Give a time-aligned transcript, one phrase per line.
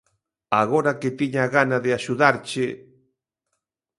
[0.63, 2.65] Agora que tiña gana de axudarche...